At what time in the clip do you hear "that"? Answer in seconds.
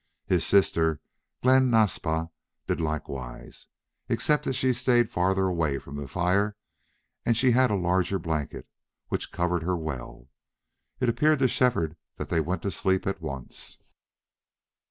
4.45-4.53, 12.17-12.29